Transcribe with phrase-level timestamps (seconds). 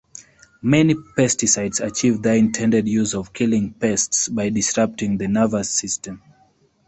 [0.63, 6.23] Many pesticides achieve their intended use of killing pests by disrupting the nervous system.